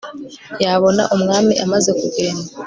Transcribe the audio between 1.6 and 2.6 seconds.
amaze kugenda